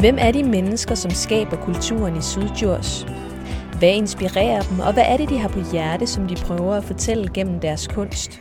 [0.00, 3.06] Hvem er de mennesker, som skaber kulturen i Sydjurs?
[3.78, 6.84] Hvad inspirerer dem, og hvad er det, de har på hjerte, som de prøver at
[6.84, 8.40] fortælle gennem deres kunst?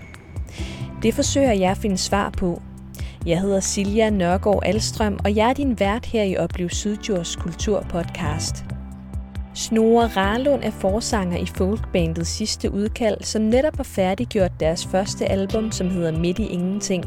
[1.03, 2.61] Det forsøger jeg at finde svar på.
[3.25, 8.65] Jeg hedder Silja Nørgaard Alstrøm, og jeg er din vært her i Oplev Sydjurs Kulturpodcast.
[9.53, 15.71] Snore Rarlund er forsanger i folkbandet Sidste Udkald, som netop har færdiggjort deres første album,
[15.71, 17.05] som hedder Midt i Ingenting.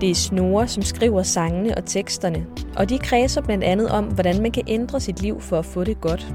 [0.00, 4.42] Det er Snore, som skriver sangene og teksterne, og de kredser blandt andet om, hvordan
[4.42, 6.26] man kan ændre sit liv for at få det godt.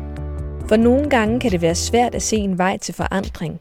[0.68, 3.60] For nogle gange kan det være svært at se en vej til forandring.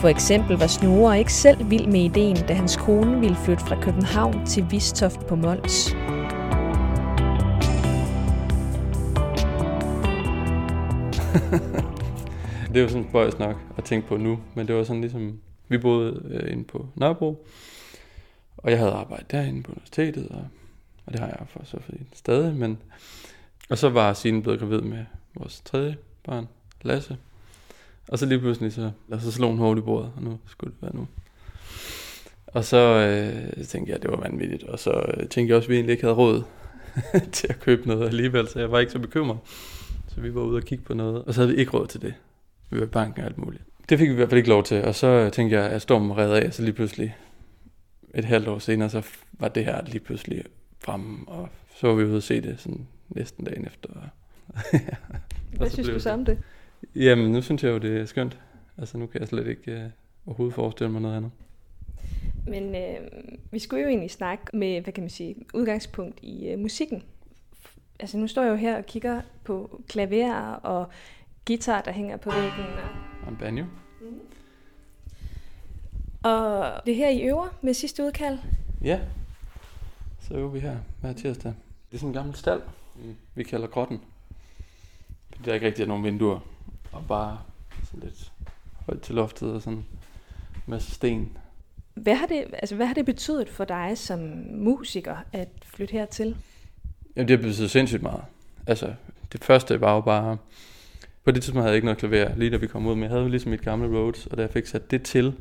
[0.00, 3.80] For eksempel var Snore ikke selv vild med ideen, da hans kone ville flytte fra
[3.80, 5.96] København til Vistoft på Mols.
[12.68, 15.38] det er jo sådan spøjs nok at tænke på nu, men det var sådan ligesom,
[15.68, 17.46] vi boede øh, inde på Nørrebro,
[18.66, 20.48] og jeg havde arbejdet derinde på universitetet, og,
[21.06, 22.78] og det har jeg for så fint stadig, men
[23.68, 26.48] og så var Signe blevet gravid med vores tredje barn,
[26.82, 27.16] Lasse.
[28.08, 30.82] Og så lige pludselig så, så slog hun hårdt i bordet, og nu skulle det
[30.82, 31.08] være nu.
[32.46, 35.66] Og så øh, tænkte jeg, at det var vanvittigt, og så øh, tænkte jeg også,
[35.66, 36.42] at vi egentlig ikke havde råd
[37.32, 39.38] til at købe noget alligevel, så jeg var ikke så bekymret.
[40.08, 42.02] Så vi var ude og kigge på noget, og så havde vi ikke råd til
[42.02, 42.14] det.
[42.70, 43.62] Vi var i banken og alt muligt.
[43.88, 45.82] Det fik vi i hvert fald ikke lov til, og så øh, tænkte jeg, at
[45.82, 47.16] stormen redde af, så lige pludselig
[48.16, 50.44] et halvt år senere, så var det her lige pludselig
[50.78, 53.88] frem, og så var vi ude og se det sådan næsten dagen efter.
[55.58, 56.38] Hvad synes du så om det?
[56.94, 58.38] Jamen, nu synes jeg jo, det er skønt.
[58.78, 59.90] Altså, nu kan jeg slet ikke uh,
[60.26, 61.30] overhovedet forestille mig noget andet.
[62.46, 63.08] Men øh,
[63.50, 67.02] vi skulle jo egentlig snakke med, hvad kan man sige, udgangspunkt i uh, musikken.
[68.00, 70.86] Altså, nu står jeg jo her og kigger på klaver og
[71.46, 72.64] guitar, der hænger på væggen.
[72.64, 72.88] Og,
[73.26, 73.64] og en banjo.
[74.00, 74.20] Mm.
[76.26, 78.38] Og det her I øver med sidste udkald?
[78.82, 79.00] Ja,
[80.20, 81.54] så øver vi her hver tirsdag.
[81.90, 82.62] Det er sådan en gammel stald,
[83.34, 84.00] vi kalder grotten.
[85.44, 86.40] Der er ikke rigtig nogen vinduer,
[86.92, 87.38] og bare
[87.84, 88.32] sådan lidt
[88.86, 89.86] højt til loftet og sådan en
[90.66, 91.38] masse sten.
[91.94, 94.18] Hvad har, det, altså, hvad har det betydet for dig som
[94.50, 96.36] musiker at flytte hertil?
[97.16, 98.24] Jamen, det har betydet sindssygt meget.
[98.66, 98.94] Altså,
[99.32, 100.36] det første var jo bare...
[101.24, 103.10] På det tidspunkt havde jeg ikke noget klaver, lige da vi kom ud, men jeg
[103.10, 105.34] havde jo ligesom mit gamle Rhodes, og da jeg fik sat det til,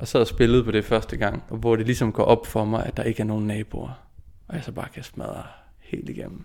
[0.00, 2.64] og så og spillede på det første gang, og hvor det ligesom går op for
[2.64, 4.06] mig, at der ikke er nogen naboer,
[4.48, 5.42] og jeg så bare kan smadre
[5.78, 6.44] helt igennem.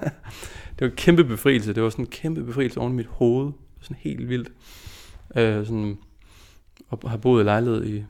[0.78, 1.74] det var en kæmpe befrielse.
[1.74, 3.52] Det var sådan en kæmpe befrielse oven i mit hoved.
[3.80, 4.52] Sådan helt vildt.
[5.36, 5.98] Øh, sådan,
[6.88, 8.04] og har boet i lejlighed i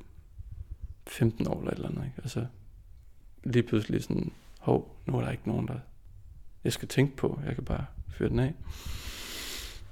[1.07, 2.05] 15 år eller et eller andet.
[2.05, 2.17] Ikke?
[2.19, 2.47] Altså,
[3.45, 5.79] lige pludselig sådan, hov, nu er der ikke nogen, der
[6.65, 7.41] jeg skal tænke på.
[7.47, 8.55] Jeg kan bare fyre den af.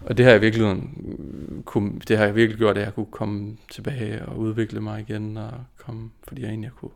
[0.06, 0.82] Og det har jeg virkelig,
[1.64, 5.36] kunne, det har jeg virkelig gjort, at jeg kunne komme tilbage og udvikle mig igen,
[5.36, 6.90] og komme, fordi jeg egentlig kunne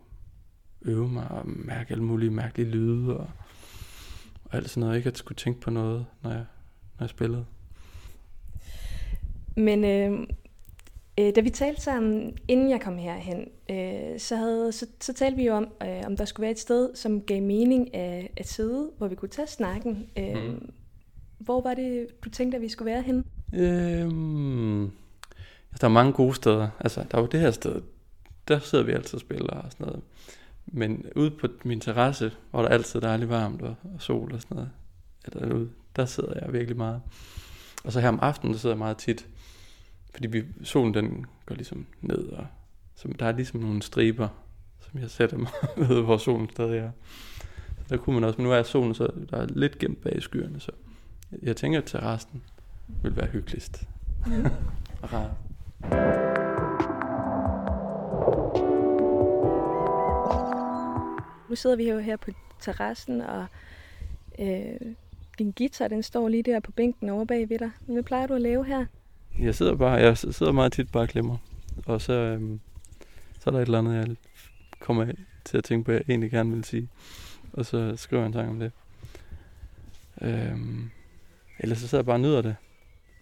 [0.83, 3.28] øve mig og mærke alle mulige mærkelige lyde, og
[4.50, 4.97] og alt sådan noget.
[4.97, 6.45] Ikke at skulle tænke på noget, når jeg,
[6.99, 7.45] når jeg spillede.
[9.56, 10.21] Men øh,
[11.21, 15.37] øh, da vi talte sammen, inden jeg kom herhen, øh, så, havde, så, så talte
[15.37, 18.49] vi jo om, øh, om der skulle være et sted, som gav mening at, at
[18.49, 20.06] sidde, hvor vi kunne tage snakken.
[20.19, 20.71] Øh, mm.
[21.39, 23.25] Hvor var det, du tænkte, at vi skulle være henne?
[23.55, 26.69] Øhm, altså, der er mange gode steder.
[26.81, 27.83] Altså, der var det her sted,
[28.49, 30.03] der sidder vi altid og spiller og sådan noget.
[30.67, 34.41] Men ude på min terrasse, hvor der altid er dejligt varmt og, og sol og
[34.41, 34.71] sådan noget,
[35.33, 37.01] eller ude, der sidder jeg virkelig meget.
[37.85, 39.29] Og så her om aftenen, der sidder jeg meget tit,
[40.15, 42.47] fordi vi, solen den går ligesom ned, og
[42.95, 44.29] så der er ligesom nogle striber,
[44.81, 45.51] som jeg sætter mig
[45.89, 46.91] ved, hvor solen stadig er.
[47.79, 50.23] Så der kunne man også, men nu er solen så der er lidt gemt bag
[50.23, 50.73] skyerne, så
[51.43, 52.43] jeg tænker, at terrassen
[53.03, 53.89] vil være hyggeligst.
[54.27, 54.47] Mm.
[55.13, 55.31] rart.
[61.49, 63.47] Nu sidder vi jo her på terrassen, og
[64.39, 64.95] øh,
[65.39, 67.71] din guitar, den står lige der på bænken over bag ved dig.
[67.87, 68.87] Hvad plejer du at lave her?
[69.39, 71.37] Jeg sidder bare, jeg sidder meget tit bare og klemmer.
[71.87, 72.61] Og så, øhm,
[73.41, 74.17] så er der et eller andet, jeg
[74.81, 75.13] kommer
[75.45, 76.89] til at tænke på, jeg egentlig gerne vil sige.
[77.53, 78.72] Og så skriver jeg en sang om det.
[80.21, 80.91] Øhm,
[81.59, 82.57] ellers så sidder jeg bare og nyder det.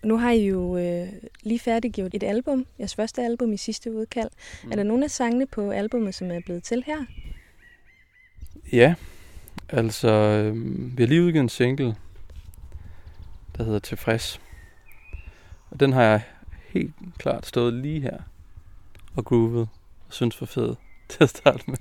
[0.05, 1.09] Nu har I jo øh,
[1.43, 4.31] lige færdiggjort et album, jeres første album i sidste udkald.
[4.65, 4.73] Mm.
[4.73, 7.05] Er der nogle af sangene på albumet, som er blevet til her?
[8.73, 8.95] Ja,
[9.69, 10.57] altså øh,
[10.99, 11.97] vi har lige udgivet en single,
[13.57, 14.41] der hedder Tilfreds.
[15.71, 16.23] Og den har jeg
[16.69, 18.19] helt klart stået lige her
[19.17, 19.69] og groovet
[20.07, 20.75] og synes for fed
[21.09, 21.77] til at starte med.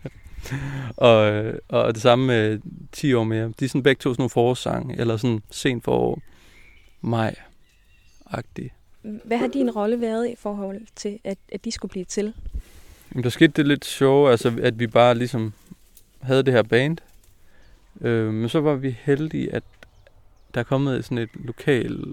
[0.98, 2.60] og, øh, og det samme med
[2.92, 3.54] 10 år mere.
[3.60, 6.20] De er sådan begge to sådan nogle forårssange, eller sådan sent forår,
[7.04, 8.74] maj-agtige.
[9.02, 12.34] Hvad har din rolle været i forhold til, at, at de skulle blive til?
[13.12, 15.54] Jamen, der skete det lidt sjove, altså at vi bare ligesom
[16.22, 16.98] havde det her band,
[18.02, 19.64] Øh, men så var vi heldige, at
[20.54, 22.04] der er kommet sådan et lokal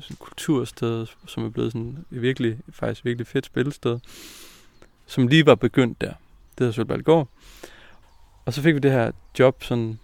[0.00, 3.98] sådan kultursted, som er blevet sådan et virkelig, faktisk virkelig fedt spillested,
[5.06, 6.08] som lige var begyndt der.
[6.08, 7.28] Det hedder Sølvbaldgård.
[8.44, 9.98] Og så fik vi det her job sådan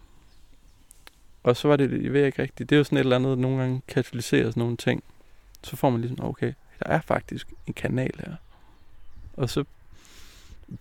[1.45, 3.31] og så var det, jeg ved ikke rigtigt, det er jo sådan et eller andet,
[3.31, 5.05] der nogle gange katalyserer sådan nogle ting.
[5.63, 8.35] Så får man ligesom, okay, der er faktisk en kanal her.
[9.37, 9.65] Og så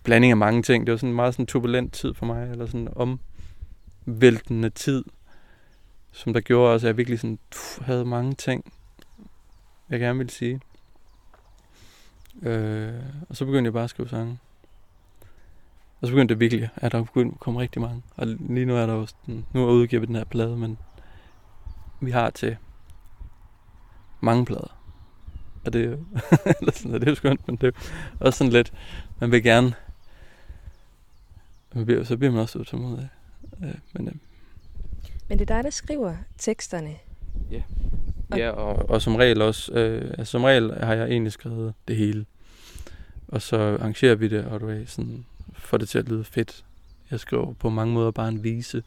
[0.02, 0.86] blanding af mange ting.
[0.86, 3.18] Det var sådan en meget sådan turbulent tid for mig, eller sådan
[4.06, 5.04] omvæltende tid,
[6.12, 8.72] som der gjorde også, at jeg virkelig sådan, pff, havde mange ting,
[9.90, 10.60] jeg gerne ville sige.
[12.42, 12.92] Øh,
[13.28, 14.38] og så begyndte jeg bare at skrive sange.
[16.04, 18.02] Og så begyndte det virkelig, at der begyndte at komme rigtig mange.
[18.16, 20.78] Og lige nu er der jo sådan, nu er udgivet den her plade, men
[22.00, 22.56] vi har til
[24.20, 24.78] mange plader.
[25.64, 25.92] Og det er jo,
[26.60, 27.80] eller sådan, det er jo skønt, men det er
[28.20, 28.72] også sådan lidt,
[29.20, 29.74] man vil gerne,
[31.74, 33.08] man bliver, så bliver man også utålmodig.
[33.62, 34.14] Øh, men, øh.
[35.28, 36.94] men det er dig, der skriver teksterne.
[37.50, 37.62] Ja,
[38.30, 41.74] og, ja og, og som regel også, øh, altså som regel har jeg egentlig skrevet
[41.88, 42.26] det hele.
[43.28, 45.24] Og så arrangerer vi det, og du er sådan,
[45.66, 46.64] får det til at lyde fedt.
[47.10, 48.82] Jeg skriver på mange måder bare en vise,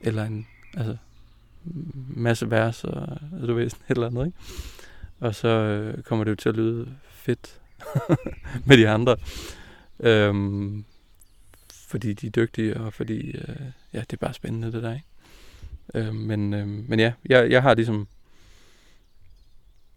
[0.00, 0.46] eller en
[0.76, 0.96] altså,
[2.16, 4.38] masse vers, og altså, du ved, sådan et eller andet, ikke?
[5.20, 7.60] Og så øh, kommer det jo til at lyde fedt
[8.66, 9.16] med de andre.
[10.00, 10.84] Øhm,
[11.72, 13.56] fordi de er dygtige, og fordi øh,
[13.92, 15.06] ja, det er bare spændende, det der, ikke?
[15.94, 18.08] Øh, men, øh, men ja, jeg, jeg har ligesom...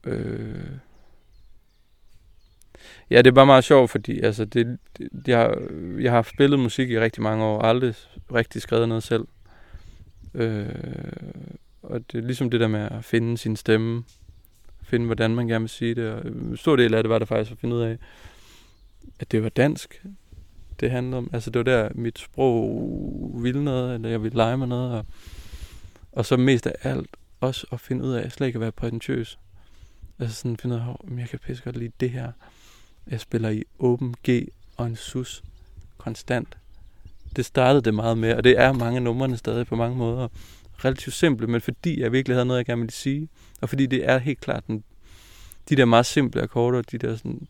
[0.04, 0.66] Øh,
[3.10, 5.62] Ja, det er bare meget sjovt, fordi altså, det, det, jeg, har,
[6.00, 7.94] jeg har spillet musik i rigtig mange år, og aldrig
[8.34, 9.28] rigtig skrevet noget selv.
[10.34, 10.66] Øh,
[11.84, 14.04] og det er ligesom det der med at finde sin stemme,
[14.84, 16.12] finde hvordan man gerne vil sige det.
[16.12, 17.98] Og en stor del af det var der faktisk at finde ud af,
[19.20, 20.04] at det var dansk,
[20.80, 21.30] det handlede om.
[21.34, 24.92] Altså det var der, mit sprog ville noget, eller jeg ville lege med noget.
[24.92, 25.06] Og,
[26.12, 27.10] og så mest af alt
[27.42, 29.40] også at finde ud af, at slet ikke at være prætentiøs.
[30.20, 32.32] Altså sådan finde ud af, at jeg kan pisse godt lide det her.
[33.12, 34.48] Jeg spiller i åben G
[34.78, 35.44] og en sus
[35.98, 36.58] konstant.
[37.36, 40.28] Det startede det meget med, og det er mange numrene stadig på mange måder.
[40.86, 43.30] Relativt simple, men fordi jeg virkelig havde noget, jeg gerne ville sige.
[43.62, 44.84] Og fordi det er helt klart den,
[45.70, 47.48] de der meget simple akkorder, de der sådan,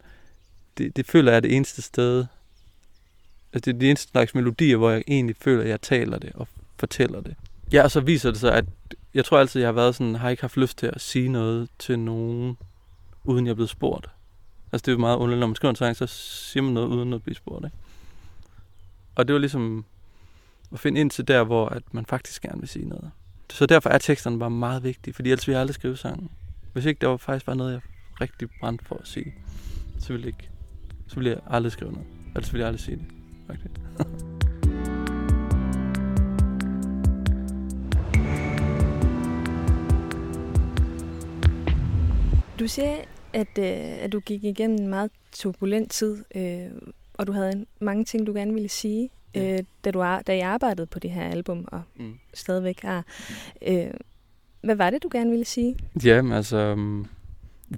[0.78, 2.26] det, det føler jeg er det eneste sted,
[3.54, 6.32] altså det er det eneste slags melodier, hvor jeg egentlig føler, at jeg taler det
[6.34, 6.48] og
[6.80, 7.36] fortæller det.
[7.74, 8.66] Ja, og så viser det sig, at
[9.14, 11.70] jeg tror altid, jeg har været sådan, har ikke haft lyst til at sige noget
[11.80, 12.58] til nogen,
[13.24, 14.10] uden jeg er blevet spurgt.
[14.72, 16.88] Altså det er jo meget underligt, når man skriver en sang, så siger man noget
[16.88, 17.66] uden at blive spurgt.
[17.66, 17.78] Ikke?
[19.16, 19.86] Og det var ligesom
[20.72, 23.12] at finde ind til der, hvor at man faktisk gerne vil sige noget.
[23.50, 26.32] Så derfor er teksterne bare meget vigtige, fordi ellers ville jeg aldrig skrive sangen.
[26.74, 27.82] Hvis ikke der var faktisk bare noget, jeg
[28.22, 29.34] rigtig brændte for at sige,
[30.00, 30.50] så ville, ikke,
[31.08, 32.08] så ville jeg aldrig skrive noget.
[32.36, 33.06] Ellers ville jeg aldrig sige det.
[33.48, 33.72] Faktisk.
[42.60, 42.98] Du siger,
[43.34, 46.72] at, øh, at du gik igennem en meget turbulent tid, øh,
[47.14, 49.54] og du havde mange ting, du gerne ville sige, ja.
[49.54, 52.14] øh, da, du, da jeg arbejdede på det her album, og mm.
[52.34, 53.06] stadigvæk har.
[53.68, 53.92] Øh,
[54.64, 55.76] hvad var det, du gerne ville sige?
[56.04, 57.08] Ja, altså, um,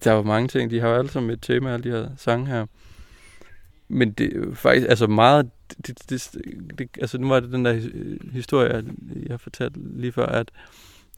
[0.04, 0.72] der var mange ting.
[0.72, 2.66] De har jo alle sammen et tema, alle de her sange her.
[3.88, 5.50] Men det er faktisk, altså meget,
[5.88, 6.32] det, det,
[6.78, 7.80] det, altså nu var det den der
[8.32, 8.84] historie,
[9.26, 10.52] jeg fortalte lige før, at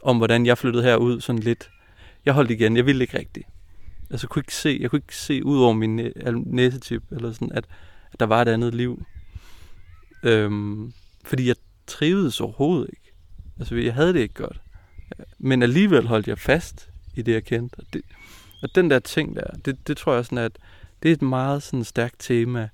[0.01, 1.69] om hvordan jeg flyttede herud sådan lidt.
[2.25, 3.47] Jeg holdt igen, jeg ville ikke rigtigt
[4.11, 6.11] altså, kunne ikke se, jeg kunne ikke se ud over min
[6.45, 7.65] næsetip, eller sådan, at,
[8.11, 9.05] at der var et andet liv.
[10.23, 10.93] Øhm,
[11.25, 11.55] fordi jeg
[11.87, 13.13] trivedes overhovedet ikke.
[13.59, 14.61] Altså, jeg havde det ikke godt.
[15.39, 17.75] Men alligevel holdt jeg fast i det, jeg kendte.
[17.79, 18.01] Og, det,
[18.61, 20.57] og den der ting der, det, det tror jeg sådan, at
[21.03, 22.69] det er et meget sådan stærkt tema.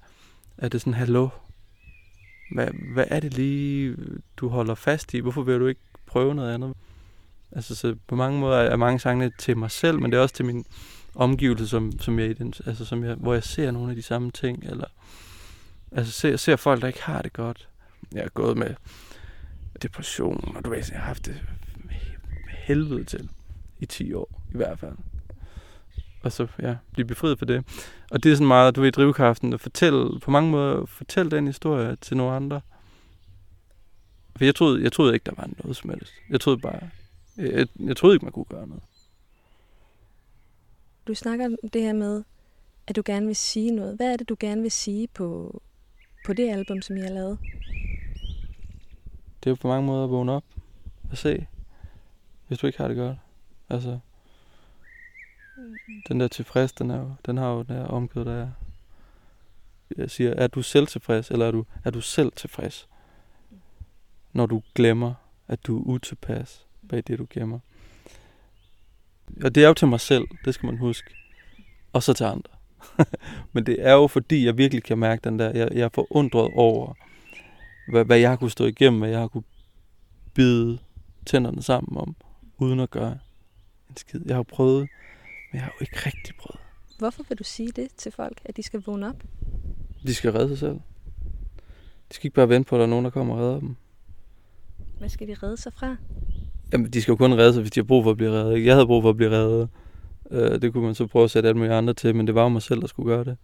[0.57, 1.29] At det er sådan, hallo,
[2.51, 3.95] hvad, hvad er det lige,
[4.37, 5.19] du holder fast i?
[5.19, 6.73] Hvorfor vil du ikke prøve noget andet?
[7.51, 10.35] Altså, så på mange måder er mange sange til mig selv, men det er også
[10.35, 10.65] til min,
[11.15, 14.63] omgivelser, som, som jeg, altså, som jeg, hvor jeg ser nogle af de samme ting,
[14.63, 14.87] eller
[15.91, 17.69] altså ser, ser folk, der ikke har det godt.
[18.11, 18.75] Jeg er gået med
[19.81, 21.41] depression, og du ved, jeg har haft det
[22.47, 23.29] helvede til
[23.79, 24.95] i 10 år, i hvert fald.
[26.23, 27.65] Og så, ja, blive befriet for det.
[28.11, 31.47] Og det er sådan meget, du ved, drivkraften at fortælle, på mange måder, fortælle den
[31.47, 32.61] historie til nogle andre.
[34.35, 36.13] For jeg troede, jeg troede ikke, der var noget som helst.
[36.29, 36.89] Jeg troede bare,
[37.37, 38.83] jeg, jeg troede ikke, man kunne gøre noget.
[41.07, 42.23] Du snakker om det her med,
[42.87, 43.95] at du gerne vil sige noget.
[43.95, 45.61] Hvad er det, du gerne vil sige på,
[46.25, 47.39] på det album, som I har lavet?
[49.39, 50.43] Det er jo på mange måder at vågne op
[51.11, 51.47] og se,
[52.47, 53.17] hvis du ikke har det godt.
[53.69, 53.99] Altså,
[56.07, 58.49] den der tilfreds, den, er jo, den har jo den der omkød, der er.
[59.97, 62.87] Jeg siger, er du selv tilfreds, eller er du, er du selv tilfreds?
[64.33, 65.13] Når du glemmer
[65.51, 67.59] at du er utilpas bag det, du gemmer.
[69.43, 71.15] Og det er jo til mig selv, det skal man huske.
[71.93, 72.51] Og så til andre.
[73.53, 76.51] Men det er jo fordi, jeg virkelig kan mærke den der, jeg, jeg er forundret
[76.53, 76.93] over,
[77.87, 79.43] hvad, hvad jeg har kunne stå igennem, hvad jeg har kunne
[80.33, 80.79] bide
[81.25, 82.15] tænderne sammen om,
[82.57, 83.17] uden at gøre
[83.89, 84.21] en skid.
[84.25, 84.79] Jeg har prøvet,
[85.51, 86.59] men jeg har jo ikke rigtig prøvet.
[86.97, 89.23] Hvorfor vil du sige det til folk, at de skal vågne op?
[90.03, 90.79] De skal redde sig selv.
[92.09, 93.75] De skal ikke bare vente på, at der er nogen, der kommer og redder dem.
[94.97, 95.97] Hvad skal de redde sig fra?
[96.73, 98.65] Jamen, de skal jo kun redde sig, hvis de har brug for at blive reddet.
[98.65, 99.69] Jeg havde brug for at blive reddet.
[100.31, 102.43] Øh, det kunne man så prøve at sætte alle mulige andre til, men det var
[102.43, 103.37] jo mig selv, der skulle gøre det.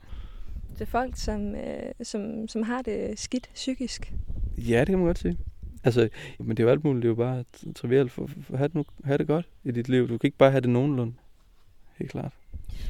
[0.74, 4.14] Det er folk, som, øh, som, som har det skidt psykisk.
[4.58, 5.38] Ja, det kan man godt sige.
[5.84, 7.04] Altså, men det er jo alt muligt.
[7.04, 7.44] Det er jo bare
[7.76, 10.10] trivielt for, for at have det, have det godt i dit liv.
[10.10, 11.14] Du kan ikke bare have det nogenlunde.
[11.98, 12.34] Helt klart.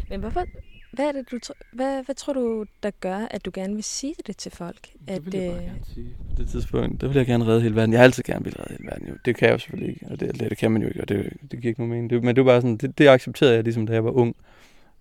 [0.10, 0.46] Men hvorfor,
[0.92, 1.40] hvad, er det, du,
[1.74, 4.90] hvad, hvad tror du, der gør, at du gerne vil sige det til folk?
[5.08, 6.16] At, det vil jeg bare øh, gerne sige.
[6.30, 7.92] På det tidspunkt, der vil jeg gerne redde hele verden.
[7.92, 9.08] Jeg har altid gerne vil redde hele verden.
[9.08, 9.14] Jo.
[9.26, 11.34] Det kan jeg jo selvfølgelig ikke, og det, det kan man jo ikke, og det,
[11.42, 12.10] det giver ikke nogen mening.
[12.10, 14.36] Det, men det var bare sådan, det, det accepterede jeg ligesom, da jeg var ung.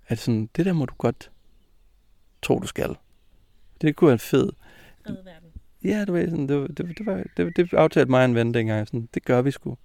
[0.08, 1.30] At sådan, det der må du godt
[2.42, 2.96] tro, du skal.
[3.80, 4.50] Det kunne være fed.
[5.08, 5.50] Redde verden.
[5.84, 8.86] Ja, det var sådan, det, det, det, var, det, det aftalte mig en ven dengang.
[8.86, 9.76] Sådan, det gør vi sgu.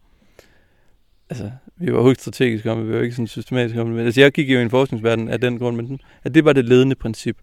[1.31, 3.95] Altså, vi var jo ikke strategiske om det, vi var ikke sådan systematiske om det.
[3.95, 6.53] Men altså, jeg gik jo i en forskningsverden af den grund, men at det var
[6.53, 7.37] det ledende princip.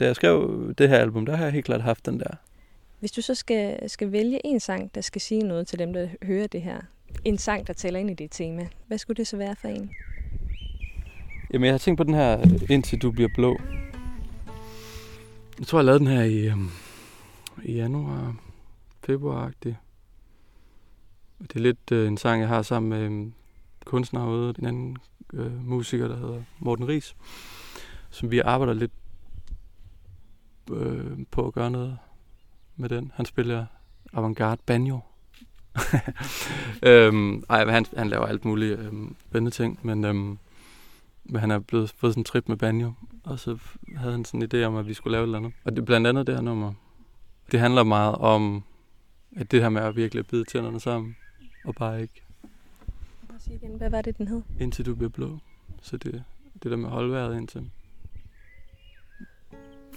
[0.00, 2.34] Da jeg skrev det her album, der har jeg helt klart haft den der.
[3.00, 6.08] Hvis du så skal, skal vælge en sang, der skal sige noget til dem, der
[6.22, 6.80] hører det her,
[7.24, 9.90] en sang, der tæller ind i dit tema, hvad skulle det så være for en?
[11.52, 12.38] Jamen, jeg har tænkt på den her,
[12.70, 13.60] indtil du bliver blå.
[15.58, 16.70] Jeg tror, jeg lavede den her i, øhm,
[17.64, 18.36] i januar,
[19.06, 19.76] februar-agtigt.
[21.42, 23.32] Det er lidt øh, en sang, jeg har sammen med øh,
[23.84, 24.96] kunstner herude, en anden
[25.32, 27.16] øh, musiker, der hedder Morten Ries,
[28.10, 28.92] som vi arbejder lidt
[30.72, 31.98] øh, på at gøre noget
[32.76, 33.12] med den.
[33.14, 33.66] Han spiller
[34.12, 35.00] avantgarde banjo.
[36.82, 40.38] øhm, ej, han, han laver alt muligt øhm, spændende ting, men, øhm,
[41.24, 42.92] men han er blevet fået sådan en trip med banjo,
[43.24, 43.58] og så
[43.96, 45.52] havde han sådan en idé om, at vi skulle lave et eller andet.
[45.64, 46.72] Og det, blandt andet det her nummer,
[47.52, 48.62] det handler meget om,
[49.36, 51.16] at det her med at virkelig bide tænderne sammen,
[51.64, 52.22] og bare ikke...
[53.46, 54.42] igen, hvad var det, den hed?
[54.60, 55.38] Indtil du bliver blå.
[55.82, 56.24] Så det,
[56.62, 57.70] det der med vejret indtil,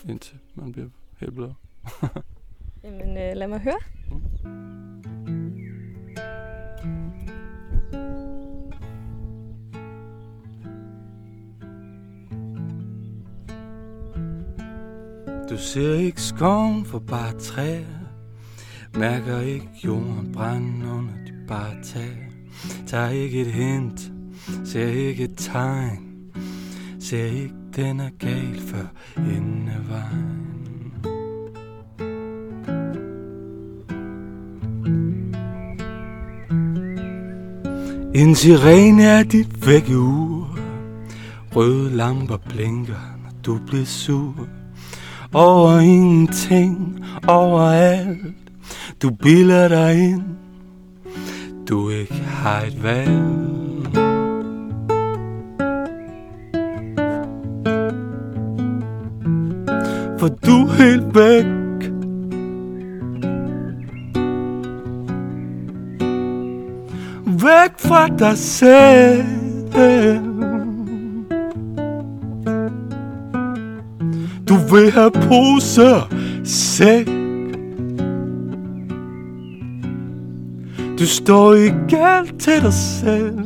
[0.10, 0.90] indtil man bliver
[1.20, 1.54] helt blå.
[2.84, 3.80] Jamen, øh, lad mig høre.
[15.50, 18.04] Du ser ikke skoven for bare træer
[18.96, 22.30] Mærker ikke jorden brænde under de bare tag.
[22.88, 24.12] Tager ikke et hint,
[24.66, 26.00] ser ikke et tegn.
[27.00, 28.86] Ser ikke den er gal før
[29.18, 30.54] enden af vejen
[38.16, 40.60] En sirene er dit vækkeur.
[41.56, 44.48] Røde lamper blinker, når du bliver sur.
[45.34, 48.36] Over ingenting, overalt
[49.02, 50.24] du bilder dig ind
[51.70, 53.44] du ikke har et valg.
[60.20, 61.46] For du er helt væk.
[67.26, 69.26] Væk fra dig selv.
[74.50, 77.23] Du vil have poser sæk
[81.04, 83.38] Du står i galt til dig selv.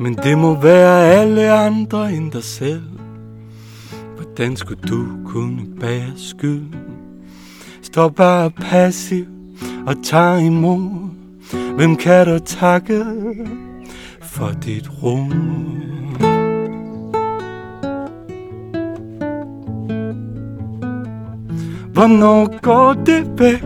[0.00, 2.82] Men det må være alle andre end dig selv.
[4.16, 6.66] Hvordan skulle du kunne bære skyld?
[7.82, 9.24] Står bare passiv
[9.86, 11.10] og tager imod.
[11.76, 13.04] Hvem kan du takke
[14.22, 16.27] for dit rum?
[21.98, 23.62] Hvornår går det væk?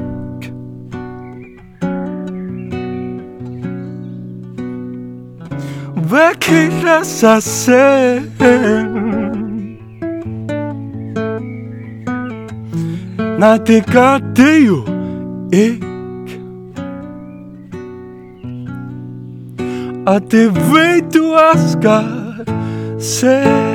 [6.11, 8.31] Væk helt af sig selv?
[13.39, 14.85] Nej, det gør det jo
[15.53, 15.87] ikke
[20.07, 22.51] Og det ved du også godt
[23.03, 23.72] selv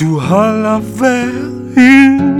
[0.00, 2.36] Du holder vejret ind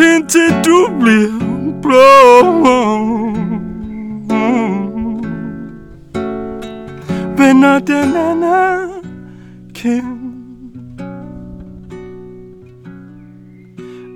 [0.00, 1.40] Indtil du bliver
[1.82, 2.06] blå.
[7.38, 8.90] Vender den anden
[9.74, 10.16] kind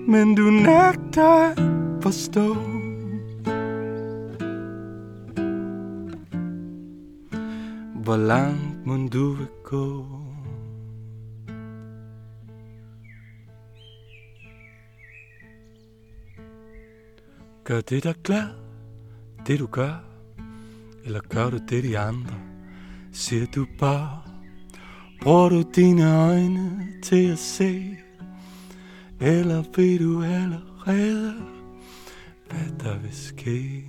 [0.08, 1.58] Men du nægter at
[2.02, 2.69] forstå.
[8.10, 10.06] Hvor langt må du vil gå.
[17.64, 18.48] Gør det dig glad,
[19.46, 20.04] det du gør
[21.04, 22.34] Eller gør du det de andre
[23.12, 24.22] Siger du bare
[25.22, 27.96] Bruger du dine øjne til at se
[29.20, 31.34] Eller ved du allerede
[32.48, 33.84] Hvad der vil ske?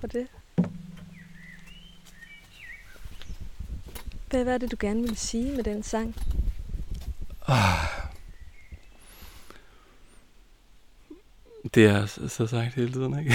[0.00, 0.26] For det.
[4.30, 6.14] Hvad var det, du gerne ville sige med den sang?
[7.48, 8.00] Ah.
[11.74, 13.34] Det er så, så sagt hele tiden, ikke?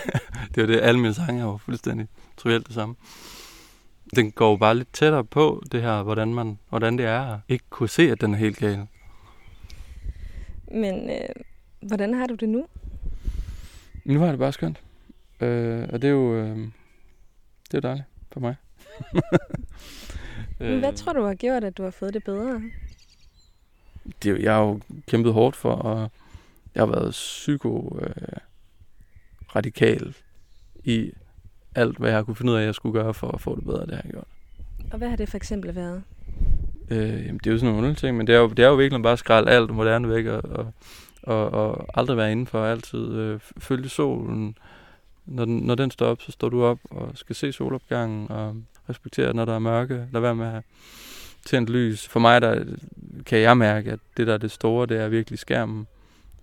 [0.54, 2.94] det er det, alle mine sange jo fuldstændig trivielt det samme.
[4.14, 7.40] Den går jo bare lidt tættere på det her, hvordan, man, hvordan det er at
[7.48, 8.86] ikke kunne se, at den er helt gal.
[10.72, 11.28] Men øh,
[11.80, 12.66] hvordan har du det nu?
[14.04, 14.80] Nu har det bare skønt.
[15.40, 16.58] Øh, og det er jo øh,
[17.70, 18.54] det er dejligt for mig.
[20.58, 22.62] Men hvad tror du har gjort, at du har fået det bedre?
[24.22, 26.10] det, er jo- jeg har jo kæmpet hårdt for, og
[26.74, 28.10] jeg har været psyko øh,
[30.84, 31.12] i
[31.74, 33.56] alt, hvad jeg har kunne finde ud af, at jeg skulle gøre for at få
[33.56, 34.26] det bedre, det har jeg gjort.
[34.92, 36.02] Og hvad har det for eksempel været?
[36.90, 38.68] Øh, jamen, det er jo sådan nogle underlige ting, men det er jo, det er
[38.68, 40.72] jo virkelig bare at skralde alt moderne væk, og, og,
[41.22, 44.58] og, og aldrig være indenfor, altid øh, følge solen.
[45.26, 48.56] Når den, når den står op, så står du op og skal se solopgangen, og
[48.88, 50.06] respektere, når der er mørke.
[50.12, 50.62] Lad være med at have
[51.46, 52.08] tændt lys.
[52.08, 52.64] For mig der,
[53.26, 55.86] kan jeg mærke, at det der er det store, det er virkelig skærmen.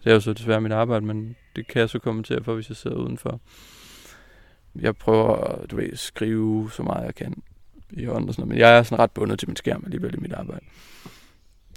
[0.04, 2.70] Det er jo så desværre mit arbejde, men det kan jeg så kommentere for, hvis
[2.70, 3.40] jeg sidder udenfor.
[4.76, 7.44] Jeg prøver at du ved, skrive så meget jeg kan
[7.90, 10.14] i hånden og sådan noget, men jeg er sådan ret bundet til min skærm alligevel
[10.14, 10.66] i mit arbejde.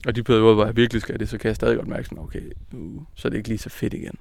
[0.07, 2.19] Og de perioder, hvor jeg virkelig skal det, så kan jeg stadig godt mærke sådan,
[2.19, 2.43] okay,
[2.73, 4.19] uh, så er det ikke lige så fedt igen.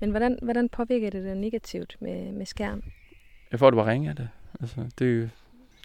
[0.00, 2.82] Men hvordan, hvordan påvirker det dig negativt med, med skærm?
[3.50, 4.28] Jeg får det bare ringe af det.
[4.60, 5.30] Altså, det,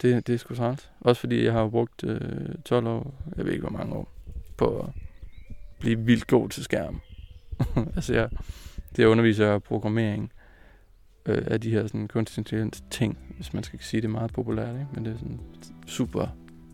[0.02, 0.92] det, det er sgu træls.
[1.00, 4.12] Også fordi jeg har brugt øh, 12 år, jeg ved ikke hvor mange år,
[4.58, 4.90] på at
[5.80, 7.02] blive vildt god til skærm.
[7.96, 8.30] altså, jeg,
[8.92, 10.32] det jeg underviser jeg programmering
[11.26, 14.76] øh, af de her sådan, kunstig intelligens ting, hvis man skal sige det meget populært,
[14.76, 14.88] ikke?
[14.94, 15.40] men det er sådan
[15.88, 16.28] super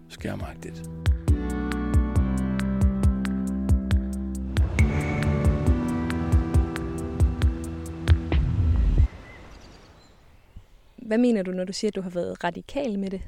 [0.10, 0.90] skærmagtigt.
[11.06, 13.22] Hvad mener du, når du siger, at du har været radikal med det?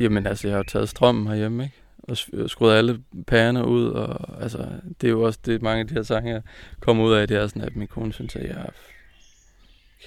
[0.00, 1.76] Jamen altså, jeg har jo taget strømmen herhjemme, ikke?
[1.98, 4.68] Og og skruet alle pærerne ud, og altså,
[5.00, 6.42] det er jo også det, mange af de her sange, jeg
[6.80, 8.70] kommer ud af, det er sådan, at min kone synes, at jeg er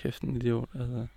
[0.01, 0.69] kæft en idiot.
[0.79, 1.07] Altså,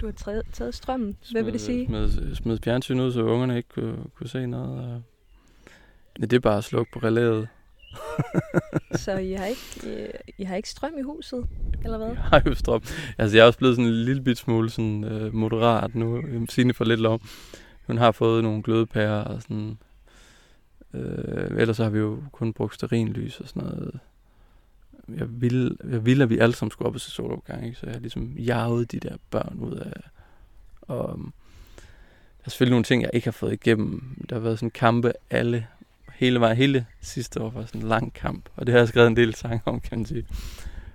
[0.00, 1.16] Du har taget, taget strømmen.
[1.32, 1.86] Hvad vil det sige?
[1.86, 4.78] Smed, smed fjernsyn ud, så ungerne ikke kunne, kunne se noget.
[4.78, 5.02] Og...
[6.20, 7.48] Ja, det er bare at slukke på relæet.
[9.04, 9.62] Så I har, ikke,
[10.28, 11.46] I, I har ikke strøm i huset,
[11.84, 12.08] eller hvad?
[12.08, 12.82] Jeg har jo strøm.
[13.18, 16.16] Altså, jeg er også blevet sådan en lille bit smule sådan, øh, moderat nu.
[16.16, 17.20] Øhm, Signe for lidt lov.
[17.86, 19.78] Hun har fået nogle glødepærer og sådan.
[20.94, 24.00] Øh, ellers så har vi jo kun brugt sterinlys og sådan noget.
[25.08, 27.78] Jeg ville, jeg ville, at vi alle sammen skulle op og se solopgang, ikke?
[27.78, 29.92] Så jeg har ligesom jaget de der børn ud af...
[30.82, 31.32] Og, øhm,
[32.38, 34.16] der er selvfølgelig nogle ting, jeg ikke har fået igennem.
[34.28, 35.66] Der har været sådan kampe alle,
[36.14, 38.48] hele vejen, hele sidste år var sådan en lang kamp.
[38.56, 40.26] Og det har jeg skrevet en del sange om, kan man sige.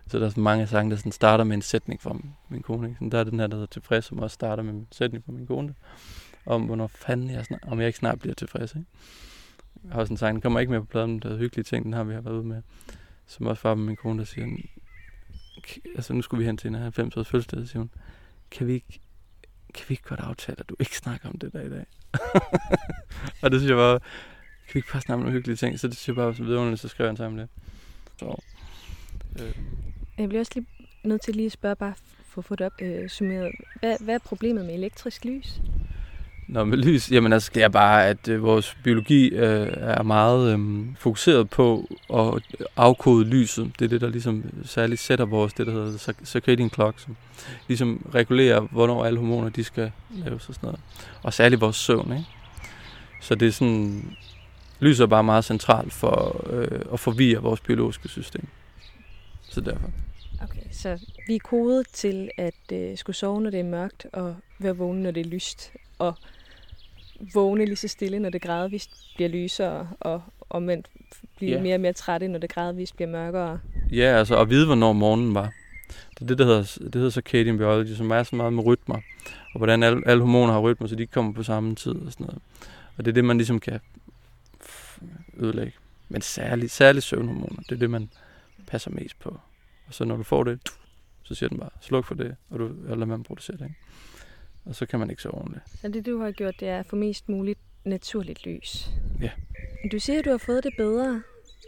[0.07, 2.17] Så der er sådan mange sange, der sådan starter med en sætning fra
[2.49, 2.87] min kone.
[2.87, 2.97] Ikke?
[2.97, 5.31] Sådan, der er den her, der hedder Tilfreds, som også starter med en sætning fra
[5.31, 5.75] min kone.
[6.45, 8.75] Om hvornår fanden jeg snart, om jeg ikke snart bliver tilfreds.
[8.75, 8.87] Ikke?
[9.83, 11.85] Jeg har også en sang, den kommer ikke med på pladen, der er hyggelige ting,
[11.85, 12.61] den har vi har været ude med.
[13.27, 14.47] Som også var med min kone, der siger,
[15.95, 17.89] altså nu skulle vi hen til en 90 års fødselsdag, siger hun,
[18.51, 18.99] kan vi ikke,
[19.73, 21.85] kan vi ikke godt aftale, at du ikke snakker om det der i dag?
[23.41, 24.01] og det synes jeg var,
[24.67, 25.79] kan vi ikke bare snakke om nogle hyggelige ting?
[25.79, 27.47] Så det synes jeg bare var så vidunderligt, så skrev jeg en om det.
[28.19, 28.35] Så,
[29.39, 29.51] øh,
[30.17, 30.67] Jeg bliver også lige
[31.03, 31.93] nødt til lige at spørge, bare
[32.29, 33.51] for at få det op øh, summeret.
[33.79, 35.61] Hvad, hvad er problemet med elektrisk lys?
[36.47, 40.53] Nå, med lys, jamen altså, det er bare, at øh, vores biologi øh, er meget
[40.53, 42.43] øh, fokuseret på at
[42.75, 43.71] afkode lyset.
[43.79, 47.15] Det er det, der ligesom særligt sætter vores, det der hedder circ- circadian clock, som
[47.67, 50.79] ligesom regulerer, hvornår alle hormoner, de skal laves og sådan noget.
[51.23, 52.25] Og særligt vores søvn, ikke?
[53.21, 54.17] Så det er sådan,
[54.79, 58.47] lys er bare meget centralt for øh, at forvirre vores biologiske system.
[59.49, 59.91] Så derfor.
[60.43, 64.35] Okay, så vi er kodet til at øh, skulle sove, når det er mørkt, og
[64.59, 66.13] være vågne, når det er lyst, og
[67.33, 70.87] vågne lige så stille, når det gradvist bliver lysere, og omvendt
[71.37, 71.61] blive Ja.
[71.61, 73.59] mere og mere trætte, når det gradvist bliver mørkere.
[73.91, 75.51] Ja, altså at vide, hvornår morgenen var.
[76.13, 78.95] Det er det, der hedder, det hedder circadian biology, som er så meget med rytmer.
[79.53, 82.25] Og hvordan alle, alle hormoner har rytmer, så de kommer på samme tid og sådan
[82.25, 82.39] noget.
[82.97, 83.79] Og det er det, man ligesom kan
[85.39, 85.73] ødelægge.
[86.09, 88.09] Men særligt, særligt søvnhormoner, det er det, man
[88.67, 89.39] passer mest på.
[89.87, 90.59] Og så når du får det,
[91.23, 93.63] så siger den bare, sluk for det, og du og lad man producere det.
[93.63, 93.75] Ikke?
[94.65, 95.63] Og så kan man ikke sove ordentligt.
[95.81, 98.89] Så det, du har gjort, det er at få mest muligt naturligt lys.
[99.21, 99.31] Ja.
[99.91, 101.21] Du siger, at du har fået det bedre,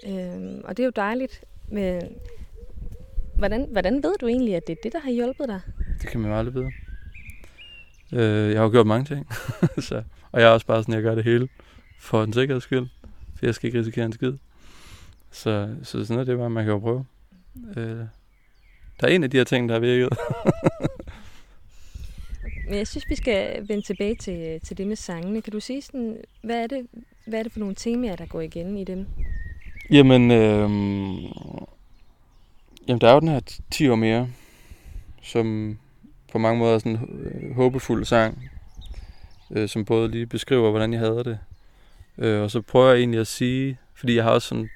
[0.06, 1.46] øhm, og det er jo dejligt.
[1.68, 2.02] Men
[3.38, 5.62] hvordan, hvordan ved du egentlig, at det er det, der har hjulpet dig?
[6.02, 6.72] Det kan man jo aldrig vide.
[8.14, 9.28] Øh, jeg har jo gjort mange ting.
[9.88, 11.48] så, og jeg er også bare sådan, at jeg gør det hele
[12.00, 12.88] for en sikkerheds skyld.
[13.40, 14.34] For jeg skal ikke risikere en skid.
[15.32, 17.06] Så, så sådan er det bare, man kan jo prøve.
[17.78, 17.98] Øh,
[19.02, 20.10] der er en af de her ting, der har virket.
[22.68, 25.42] Men jeg synes, vi skal vende tilbage til, til det med sangene.
[25.42, 26.88] Kan du sige, sådan, hvad, er det,
[27.26, 29.08] hvad er det for nogle temaer, der går igen i dem?
[29.92, 30.70] Jamen, øh,
[32.88, 34.30] jamen, der er jo den her 10 år mere,
[35.22, 35.78] som
[36.32, 37.00] på mange måder er sådan
[37.42, 38.50] en håbefuld sang,
[39.52, 41.40] øh, som både lige beskriver, hvordan jeg havde det.
[42.20, 44.70] Øh, og så prøver jeg egentlig at sige, fordi jeg har også sådan,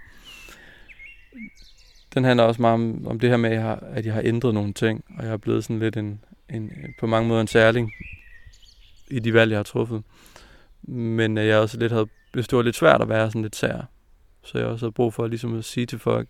[2.13, 4.21] den handler også meget om, om det her med, at jeg, har, at jeg har
[4.25, 7.47] ændret nogle ting, og jeg er blevet sådan lidt en, en på mange måder en
[7.47, 7.91] særling
[9.07, 10.03] i de valg, jeg har truffet.
[10.81, 13.81] Men øh, jeg også lidt havde, det var lidt svært at være sådan lidt sær,
[14.43, 16.27] så jeg også havde brug for ligesom at sige til folk,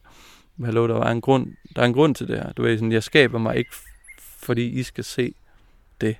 [0.65, 2.54] hallo, der er en grund, der er en grund til det her.
[2.54, 3.71] Du ved, sådan, jeg skaber mig ikke,
[4.19, 5.34] fordi I skal se
[6.02, 6.17] det.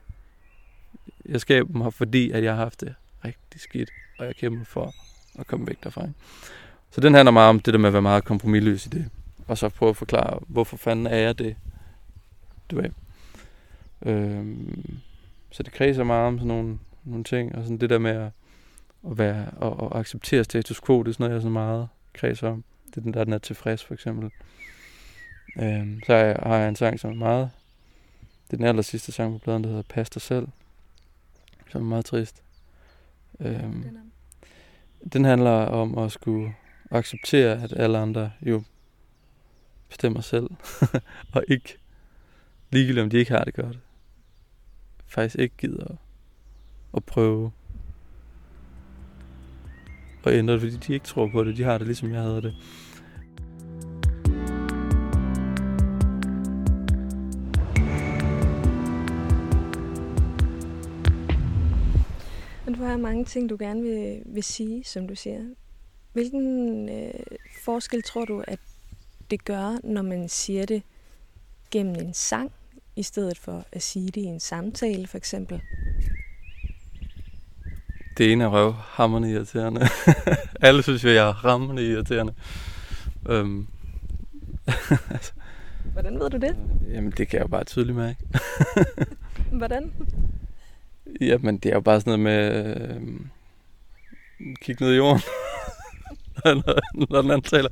[1.26, 4.94] Jeg skaber mig, fordi at jeg har haft det rigtig skidt, og jeg kæmper for
[5.40, 6.02] at komme væk derfra.
[6.02, 6.14] ikke?
[6.92, 9.10] Så den handler meget om det der med at være meget kompromilløs i det.
[9.48, 11.56] Og så prøve at forklare, hvorfor fanden er jeg det?
[12.72, 12.90] Du ved.
[14.06, 15.00] Øhm,
[15.52, 18.32] så det kredser meget om sådan nogle, nogle ting, og sådan det der med at,
[19.12, 22.50] at være og, og acceptere status quo, det er sådan noget, jeg så meget kredser
[22.50, 22.64] om.
[22.86, 24.32] Det er den der, den er tilfreds, for eksempel.
[25.60, 27.50] Øhm, så har jeg, har jeg en sang, som er meget...
[28.48, 30.48] Det er den aller sidste sang på pladen, der hedder Pas dig selv.
[31.72, 32.43] Som er meget trist.
[33.44, 33.98] Øhm,
[35.14, 36.54] den handler om at skulle
[36.92, 38.64] acceptere, at alle andre jo
[39.90, 40.50] bestemmer selv.
[41.34, 41.78] og ikke
[42.72, 43.80] ligegyldigt, om de ikke har det godt.
[45.06, 45.96] Faktisk ikke gider at,
[46.94, 47.52] at prøve
[50.24, 51.58] at ændre det, fordi de ikke tror på det.
[51.58, 52.56] De har det, ligesom jeg havde det.
[62.84, 65.40] Du har mange ting, du gerne vil, vil sige, som du siger.
[66.14, 67.14] Hvilken øh,
[67.64, 68.60] forskel tror du, at
[69.32, 70.84] det gør, når man siger det
[71.72, 72.52] gennem en sang,
[72.96, 75.62] i stedet for at sige det i en samtale, for eksempel?
[78.18, 79.82] Det ene er røvhammerende irriterende.
[80.68, 82.34] Alle synes jo, jeg er rammende irriterende.
[83.30, 83.68] Øhm,
[85.94, 86.56] Hvordan ved du det?
[86.90, 88.20] jamen, det kan jeg jo bare tydeligt mærke.
[89.60, 89.92] Hvordan?
[91.22, 92.66] Jamen, det er jo bare sådan noget med...
[92.76, 93.02] Øh,
[94.62, 95.22] kig ned i jorden.
[96.46, 97.70] når, når den anden taler.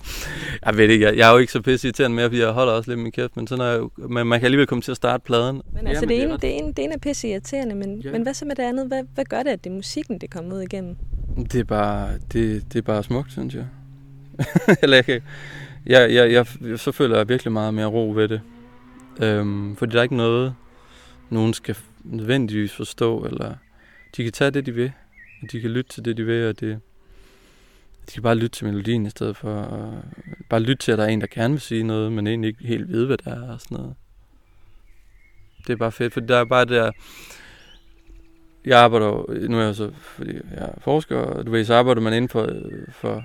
[0.65, 2.73] Jeg ved ikke, jeg, jeg er jo ikke så pisse irriterende mere, fordi jeg holder
[2.73, 4.91] også lidt min kæft, men, sådan er jeg jo, men man kan alligevel komme til
[4.91, 5.61] at starte pladen.
[5.73, 8.11] Men altså, Jamen, det, er ene, det, ene, det ene er pisse irriterende, men, Ja.
[8.11, 8.87] men hvad så med det andet?
[8.87, 10.95] Hvad, hvad gør det, at det er musikken, det kommer ud igennem?
[11.51, 13.65] Det er bare, det, det er bare smukt, synes jeg.
[14.81, 15.21] Eller jeg, kan,
[15.85, 18.41] jeg, jeg, jeg, så føler jeg virkelig meget mere ro ved det.
[19.21, 20.55] Øhm, fordi der er ikke noget,
[21.29, 23.55] nogen skal nødvendigvis forstå, eller
[24.17, 24.91] de kan tage det, de vil,
[25.41, 26.79] og de kan lytte til det, de vil, og det,
[28.07, 30.03] de kan bare lytte til melodien i stedet for at
[30.49, 32.67] bare lytte til, at der er en, der gerne vil sige noget, men egentlig ikke
[32.67, 33.95] helt ved, hvad det er og sådan noget.
[35.67, 36.91] Det er bare fedt, for der er bare det der,
[38.65, 41.73] jeg arbejder jo, nu er jeg så, fordi jeg er forsker, og du ved, så
[41.73, 43.23] arbejder man inden for, øh, for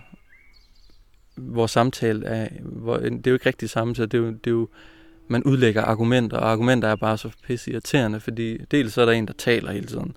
[1.36, 4.50] vores samtale er, hvor, det er jo ikke rigtig samtale, det er jo, det er
[4.50, 4.68] jo
[5.28, 9.12] man udlægger argumenter, og argumenter er bare så pisse irriterende, fordi dels så er der
[9.12, 10.16] en, der taler hele tiden,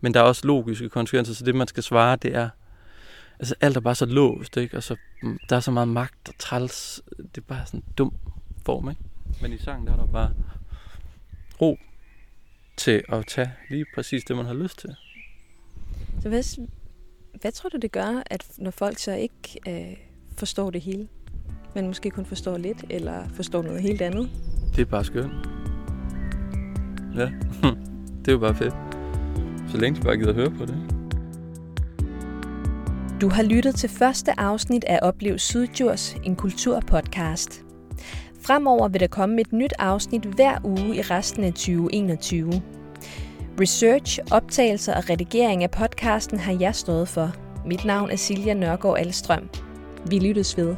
[0.00, 2.48] men der er også logiske konsekvenser, så det man skal svare, det er,
[3.38, 4.76] altså alt er bare så låst, ikke?
[4.76, 7.84] og så, mm, der er så meget magt og træls, det er bare sådan en
[7.98, 8.12] dum
[8.64, 9.02] form, ikke?
[9.42, 10.30] Men i sangen, der er der bare
[11.60, 11.78] ro
[12.76, 14.96] til at tage lige præcis det, man har lyst til.
[16.22, 16.66] Så hvad,
[17.40, 19.96] hvad tror du, det gør, at når folk så ikke øh,
[20.36, 21.08] forstår det hele,
[21.74, 24.30] men måske kun forstår lidt, eller forstår noget helt andet?
[24.76, 25.32] Det er bare skønt.
[27.16, 27.24] Ja,
[28.22, 28.74] det er jo bare fedt.
[29.70, 30.76] Så længe de bare gider høre på det.
[33.20, 37.64] Du har lyttet til første afsnit af Oplev Syddjurs, en kulturpodcast.
[38.42, 42.62] Fremover vil der komme et nyt afsnit hver uge i resten af 2021.
[43.60, 47.30] Research, optagelser og redigering af podcasten har jeg stået for.
[47.66, 49.48] Mit navn er Silja Nørgaard Alstrøm.
[50.06, 50.76] Vi lyttes ved.